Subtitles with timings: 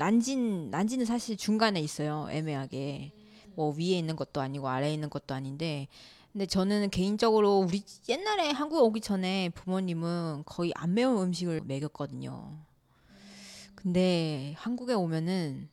[0.00, 2.26] 난진 난진은 사실 중간에 있어요.
[2.30, 3.12] 애매하게
[3.54, 5.88] 뭐 위에 있는 것도 아니고 아래에 있는 것도 아닌데
[6.32, 12.56] 근데 저는 개인적으로 우리 옛날에 한국 오기 전에 부모님은 거의 안 매운 음식을 먹였거든요.
[13.74, 15.68] 근데 한국에 오면은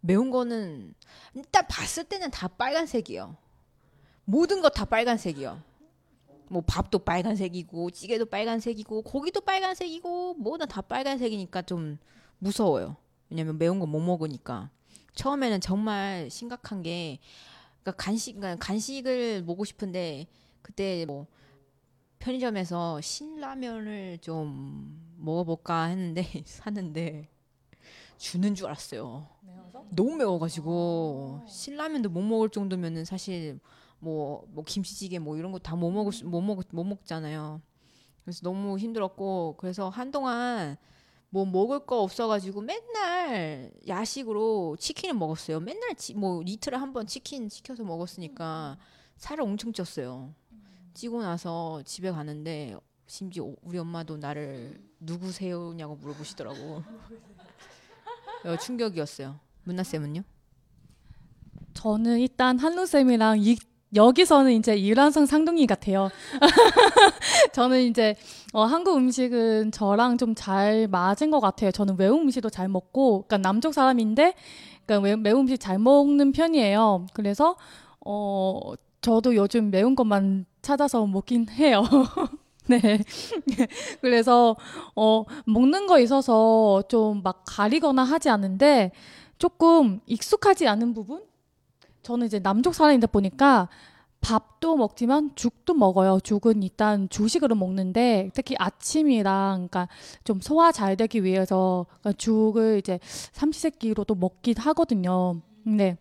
[0.00, 0.92] 매운 거는
[1.34, 3.34] 일단 봤을 때는 다 빨간색이요.
[4.26, 5.62] 모든 거 다 빨간색이요.
[6.50, 11.98] 뭐 밥도 빨간색이고 찌개도 빨간색이고 고기도 빨간색이고 뭐다 다 빨간색이니까 좀
[12.38, 12.96] 무서워요.
[13.30, 14.70] 왜냐면 매운 거 못 먹으니까.
[15.14, 17.18] 처음에는 정말 심각한 게
[17.82, 20.26] 그러니까 간식 그러니까 간식을 먹고 싶은데
[20.62, 21.26] 그때 뭐
[22.18, 27.28] 편의점에서 신라면을 좀 먹어볼까 했는데 샀는데
[28.16, 29.28] 주는 줄 알았어요.
[29.42, 29.84] 매워서?
[29.90, 33.58] 너무 매워가지고 신라면도 못 먹을 정도면은 사실
[34.00, 37.60] 뭐, 뭐 김치찌개 뭐 이런 거 다 못 먹을 못 먹, 못 먹잖아요.
[38.24, 40.76] 그래서 너무 힘들었고 그래서 한동안
[41.30, 45.60] 뭐 먹을 거 없어가지고 맨날 야식으로 치킨을 먹었어요.
[45.60, 48.78] 맨날 치, 뭐 이틀에 한 번 치킨 시켜서 먹었으니까
[49.16, 50.32] 살을 엄청 쪘어요.
[50.94, 52.74] 찌고 나서 집에 가는데
[53.06, 56.82] 심지어 우리 엄마도 나를 누구세요냐고 물어보시더라고.
[58.44, 59.38] 어, 충격이었어요.
[59.64, 60.22] 문나 쌤은요?
[61.74, 63.56] 저는 일단 한루 쌤이랑 이
[63.94, 66.10] 여기서는 이제 이란성 상둥이 같아요.
[67.52, 68.14] 저는 이제
[68.52, 71.70] 어, 한국 음식은 저랑 좀 잘 맞은 것 같아요.
[71.72, 74.34] 저는 매운 음식도 잘 먹고, 그러니까 남쪽 사람인데,
[74.86, 77.06] 그러니까 매운 음식 잘 먹는 편이에요.
[77.14, 77.56] 그래서
[78.06, 81.82] 어 저도 요즘 매운 것만 찾아서 먹긴 해요.
[82.68, 83.00] 네.
[84.02, 84.56] 그래서
[84.96, 88.92] 어 먹는 거 있어서 좀 막 가리거나 하지 않는데
[89.38, 91.22] 조금 익숙하지 않은 부분
[92.08, 93.68] 저는 이제 남쪽 사람이다 보니까
[94.22, 96.20] 밥도 먹지만 죽도 먹어요.
[96.20, 99.88] 죽은 일단 주식으로 먹는데 특히 아침이랑 그러니까
[100.24, 105.42] 좀 소화 잘 되기 위해서 그러니까 죽을 이제 삼시세끼로도 먹긴 하거든요.
[105.62, 105.98] 근데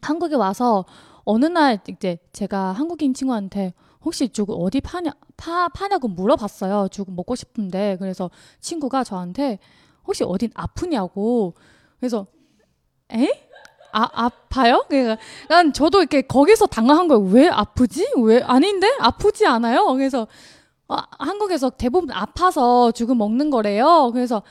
[0.00, 0.84] 한국에 와서
[1.24, 3.74] 어느 날 이제 제가 한국인 친구한테
[4.04, 6.86] 혹시 죽 어디 파냐 파 파냐고 물어봤어요.
[6.92, 8.30] 죽 먹고 싶은데 그래서
[8.60, 9.58] 친구가 저한테
[10.06, 11.54] 혹시 어딘 아프냐고
[11.98, 12.28] 그래서
[13.12, 13.50] 에?
[13.92, 14.84] 아, 아파요?
[14.88, 15.16] 그러니까
[15.48, 17.22] 난 저도 이렇게 거기서 당황한 거예요.
[17.24, 18.06] 왜 아프지?
[18.22, 18.88] 왜 아닌데?
[19.00, 19.86] 아프지 않아요?
[19.94, 20.26] 그래서
[20.88, 24.10] 아, 한국에서 대부분 아파서 죽음 먹는 거래요.
[24.12, 24.42] 그래서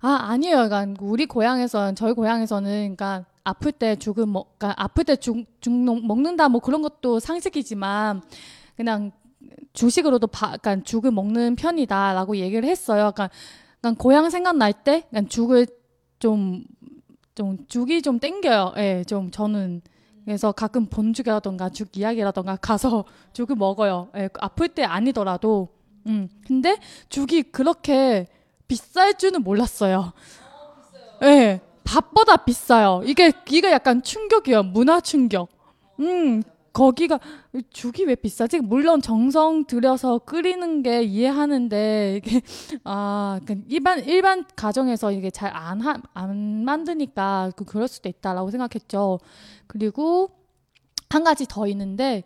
[0.00, 0.68] 아, 아니에요.
[0.68, 5.72] 그러니까 우리 고향에서는 저희 고향에서는 그러니까 아플 때 죽음 먹 그러니까 아플 때 죽, 죽
[5.72, 8.22] 먹는다 뭐 그런 것도 상식이지만
[8.76, 9.12] 그냥
[9.72, 13.12] 주식으로도 바, 그러니까 죽을 먹는 편이다라고 얘기를 했어요.
[13.14, 13.30] 그러니까,
[13.80, 15.66] 그러니까 고향 생각날 때 그냥 죽을
[16.18, 16.64] 좀
[17.34, 18.74] 좀 죽이 좀 땡겨요.
[18.76, 19.82] 예, 좀 저는
[20.24, 24.08] 그래서 가끔 본죽이라던가 죽 이야기라던가 가서 죽을 먹어요.
[24.16, 25.68] 예, 아플 때 아니더라도.
[26.06, 26.78] 음, 근데
[27.08, 28.26] 죽이 그렇게
[28.68, 30.12] 비쌀 줄은 몰랐어요.
[31.22, 33.02] 예, 밥보다 비싸요.
[33.04, 34.62] 이게 이게 약간 충격이에요.
[34.62, 35.48] 문화 충격.
[36.00, 36.42] 음,
[36.74, 37.20] 거기가
[37.70, 38.58] 죽이 왜 비싸지?
[38.60, 42.42] 물론 정성 들여서 끓이는 게 이해하는데 이게
[42.84, 49.20] 아 그러니까 일반 일반 가정에서 이게 잘안안 만드니까 그 그럴 수도 있다라고 생각했죠.
[49.68, 50.30] 그리고
[51.08, 52.24] 한 가지 더 있는데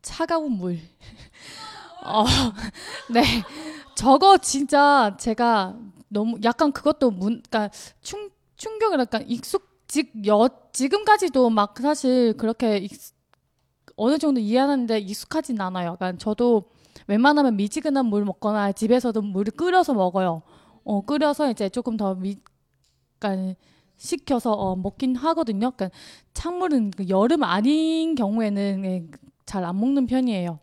[0.00, 0.78] 차가운 물.
[2.04, 2.24] 어,
[3.12, 3.22] 네.
[3.96, 5.76] 저거 진짜 제가
[6.08, 7.68] 너무 약간 그것도 문, 그러니까
[8.00, 12.92] 충, 충격을 약간 익숙 즉, 여, 지금까지도 막 사실 그렇게 익,
[13.96, 15.92] 어느 정도 이해하는데 익숙하진 않아요.
[15.92, 16.64] 약간 저도
[17.06, 20.42] 웬만하면 미지근한 물 먹거나 집에서도 물을 끓여서 먹어요.
[20.84, 22.36] 어, 끓여서 이제 조금 더 미,
[23.18, 23.54] 그러니까
[23.96, 25.72] 식혀서 어, 먹긴 하거든요.
[25.72, 25.90] 그러니까
[26.34, 29.06] 찬물은 그 여름 아닌 경우에는 예,
[29.46, 30.60] 잘안 먹는 편이에요.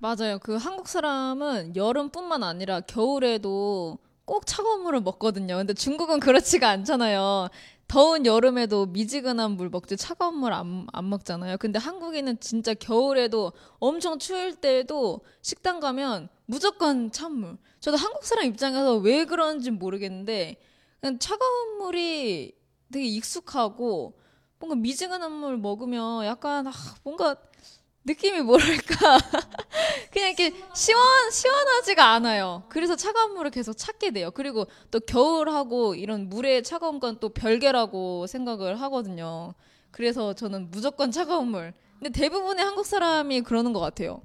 [0.00, 0.38] 맞아요.
[0.38, 5.56] 그 한국 사람은 여름뿐만 아니라 겨울에도 꼭 차가운 물을 먹거든요.
[5.56, 7.48] 근데 중국은 그렇지가 않잖아요.
[7.86, 11.58] 더운 여름에도 미지근한 물 먹지 차가운 물 안 안 먹잖아요.
[11.58, 17.58] 근데 한국에는 진짜 겨울에도 엄청 추울 때도 식당 가면 무조건 찬물.
[17.80, 20.56] 저도 한국 사람 입장에서 왜 그런지 모르겠는데
[21.00, 22.54] 그냥 차가운 물이
[22.90, 24.18] 되게 익숙하고
[24.58, 26.72] 뭔가 미지근한 물 먹으면 약간 아,
[27.02, 27.36] 뭔가
[28.06, 29.18] 느낌이 뭐랄까
[30.12, 32.64] 그냥 이렇게 시원 시원하지가 않아요.
[32.68, 34.30] 그래서 차가운 물을 계속 찾게 돼요.
[34.30, 39.54] 그리고 또 겨울하고 이런 물의 차가운 건 또 별개라고 생각을 하거든요.
[39.90, 41.72] 그래서 저는 무조건 차가운 물.
[41.98, 44.20] 근데 대부분의 한국 사람이 그러는 것 같아요.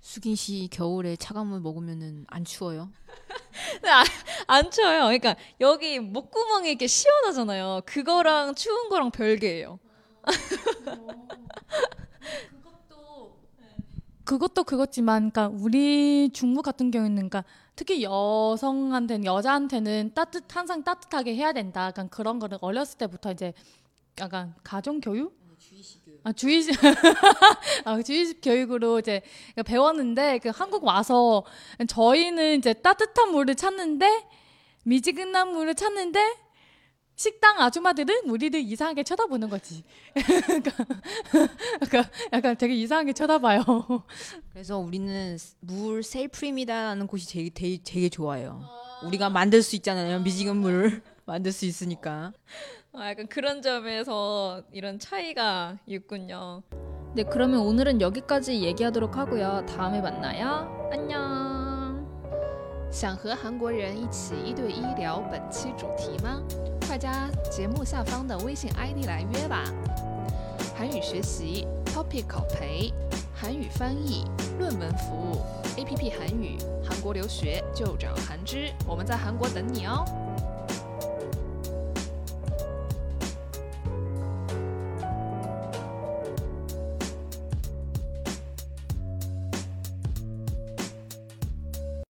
[0.00, 2.90] 수긴 씨 겨울에 차가운 물 먹으면은 안 추워요?
[4.46, 5.02] 안 추워요.
[5.04, 7.82] 그러니까 여기 목구멍이 이렇게 시원하잖아요.
[7.86, 9.78] 그거랑 추운 거랑 별개예요.
[14.28, 17.44] 그것도 그렇지만, 그러니까 우리 중국 같은 경우는, 그러니까
[17.74, 21.86] 특히 여성한테는 여자한테는 따뜻 항상 따뜻하게 해야 된다.
[21.86, 23.54] 약간 그런 거를 어렸을 때부터 이제
[24.20, 25.34] 약간 가정 교육?
[26.24, 26.74] 아 주의식
[27.86, 29.22] 아 주의식 교육으로 이제
[29.64, 31.44] 배웠는데 그 한국 와서
[31.88, 34.26] 저희는 이제 따뜻한 물을 찾는데
[34.84, 36.20] 미지근한 물을 찾는데
[37.18, 39.82] 식당 아줌마들은 우리를 이상하게 쳐다보는 거지.
[40.46, 40.70] 그러니까
[41.82, 43.64] 약간, 약간 되게 이상하게 쳐다봐요.
[44.52, 48.62] 그래서 우리는 물 셀프입니다라는 곳이 되게, 되게, 되게 좋아요.
[49.02, 50.20] 우리가 만들 수 있잖아요.
[50.20, 52.32] 미지근 물을 만들 수 있으니까.
[52.92, 56.62] 아, 약간 그런 점에서 이런 차이가 있군요.
[57.16, 59.66] 네, 그러면 오늘은 여기까지 얘기하도록 하고요.
[59.66, 60.88] 다음에 만나요.
[60.92, 61.57] 안녕.
[62.90, 66.40] 想和韩国人一起一对一聊本期主题吗？
[66.86, 69.62] 快加节目下方的微信 ID 来约吧。
[70.76, 72.92] 韩语学习、Topic 考培、
[73.34, 74.24] 韩语翻译、
[74.58, 75.42] 论文服务、
[75.76, 80.04] APP 韩语、韩国留学就找韩知，我们在韩国等你哦。